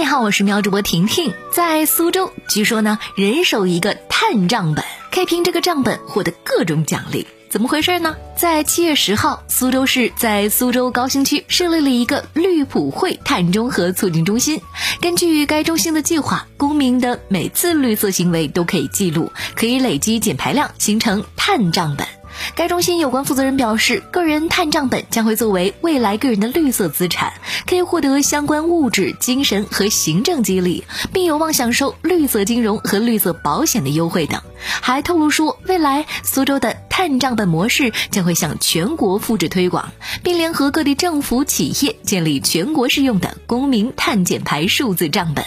[0.00, 1.34] 你好，我是喵主播婷婷。
[1.52, 7.26] 在苏州，据说呢，人手一个碳账本，可以凭这个账本获得各种奖励。
[7.50, 8.16] 怎么回事呢？
[8.34, 14.62] 在七月十号，苏州市在苏州高新区设立了一个绿普惠碳中和促进中心。
[15.02, 22.06] 根据该中心的计划，公民的每次绿色行为都可以记录，可以累积减排量，形成碳账本。
[22.54, 27.32] 该中心有关负责人表示，个人碳账本将会作为未来个人的绿色资产，
[27.66, 34.40] 可以获得相关物质、精神和行政激励，并有望享受绿色金融和绿色保险的优惠等。
[34.58, 45.44] 还透露说，未来苏州的碳账本模式将会向全国复制推广，并联合各地政府、企业建立全国适用的公民碳减排数字账本。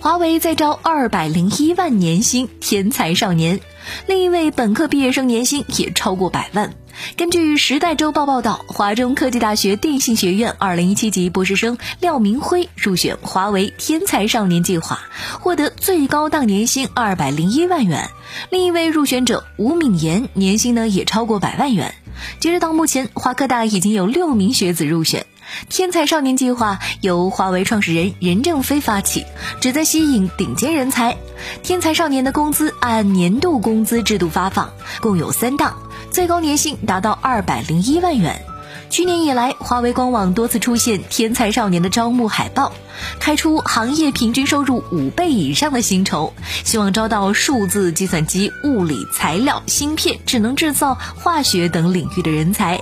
[0.00, 3.58] 华为在招二百零一万年薪天才少年，
[4.06, 6.74] 另一位本科毕业生年薪也超过百万。
[7.16, 14.98] 根据《时代周报》报道，华中科技大学电信学院二零一七级博士生廖明辉入选华为天才少年计划，
[15.40, 18.10] 获得最高档年薪二百零一万元。
[18.50, 21.94] 另一位入选者吴敏妍年薪呢也超过百万元。
[22.40, 25.24] 截止到目前，华科大已经有六名学子入选。
[25.68, 29.24] 天才少年计划由华为创始人任正非发起，
[29.60, 31.16] 旨在吸引顶尖人才。
[31.62, 35.76] 天才少年的工资按年度工资制度发放，共有三档，
[36.10, 38.42] 最高年薪达到二百零一万元。
[38.90, 42.72] 去年以来，华为官网多次出现天才少年的招募海报，
[43.20, 46.32] 开出行业平均收入五倍以上的薪酬，
[46.64, 52.80] 希望招到数字、计算机、物理、材料、芯片、智能制造、化学等领域的人才。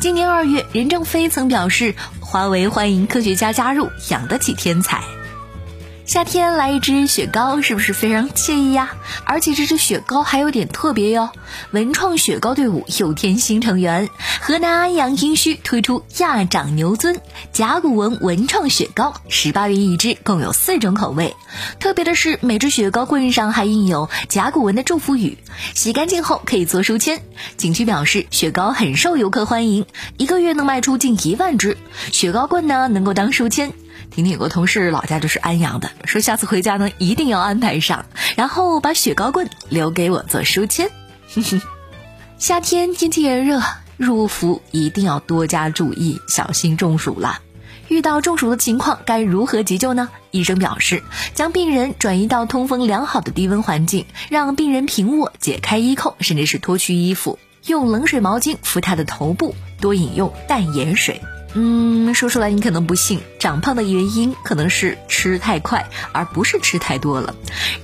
[0.00, 5.02] 今年二月，任正非曾表示，华为欢迎科学家加入，养得起天才。
[6.08, 8.96] 夏天来一支雪糕，是不是非常惬意呀？
[9.26, 11.28] 而且这支雪糕还有点特别哟，
[11.70, 14.08] 文创雪糕队伍又添新成员，
[14.40, 17.20] 河南安阳殷墟推出亚长牛尊
[17.52, 21.36] 甲骨文文创雪糕，十八元一支，共有四种口味。
[21.78, 25.36] 特别的是，每只雪糕棍上还印有甲骨文的祝福语，
[25.74, 27.20] 洗干净后可以做书签。
[27.58, 29.84] 景区表示，雪糕很受游客欢迎，
[30.16, 31.76] 一个月能卖出近一万只
[32.10, 33.74] 雪糕棍呢，能够当书签。
[34.10, 40.90] 婷婷有个同事，老家就是安阳的，说下次回家呢一定要安排上，然后把雪糕棍留给我做书签。
[42.38, 43.60] 夏天天气炎热，
[43.96, 47.40] 入伏一定要多加注意，小心中暑了。
[47.88, 50.10] 遇到中暑的情况该如何急救呢？
[50.30, 51.02] 医生表示，
[51.34, 61.20] 将病人转移到通风良好的低温环境，让病人平卧，解开衣扣，甚至是脱去衣服，用冷水毛巾敷他的头部，多饮用淡盐水。
[61.54, 67.34] 嗯，说出来你可能不信，长胖的原因可能是吃太快，而不是吃太多了。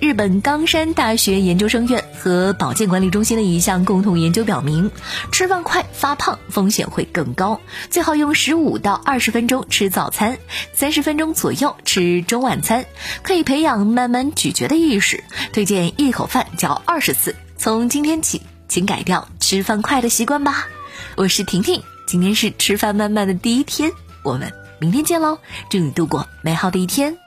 [0.00, 4.90] 日本冈山大学研究生院和保健管理中心的一项共同研究表明，
[5.32, 7.60] 吃饭快发胖风险会更高，
[7.90, 10.38] 最好用十五到二十分钟吃早餐，
[10.74, 12.84] 三十分钟左右吃中晚餐，
[13.22, 15.24] 可以培养慢慢咀嚼的意识。
[15.52, 17.34] 推荐一口饭嚼二十次。
[17.56, 20.68] 从今天起，请改掉吃饭快的习惯吧。
[21.16, 21.82] 我是婷婷。
[22.14, 23.90] 今天是吃饭慢慢的第一天，
[24.22, 24.48] 我们
[24.78, 25.36] 明天见喽！
[25.68, 27.23] 祝你度过美好的一天。